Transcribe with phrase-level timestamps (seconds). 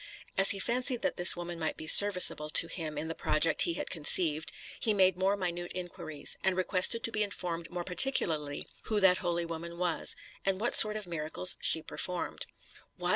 [0.35, 3.75] As he fancied that this woman might be serviceable to him in the project he
[3.75, 8.99] had conceived, he made more minute inquiries, and requested to be informed more particularly who
[8.99, 12.47] that holy woman was, and what sort of miracles she performed.
[12.97, 13.09] "What!"